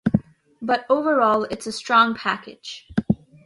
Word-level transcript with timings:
But 0.63 0.87
overall, 0.89 1.43
it's 1.43 1.67
a 1.67 1.71
strong 1.71 2.15
package. 2.15 2.87